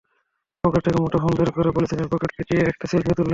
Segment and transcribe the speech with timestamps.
[0.63, 3.29] Pocket থেকে মুঠোফোন বের করে পলিথিনের প্যাকেটে পেঁচিয়ে একটা সেলফিও তুললেন।